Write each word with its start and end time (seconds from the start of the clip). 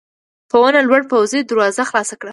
په 0.49 0.55
ونه 0.61 0.79
لوړ 0.87 1.01
پوځي 1.11 1.39
دروازه 1.49 1.83
خلاصه 1.89 2.15
کړه. 2.19 2.29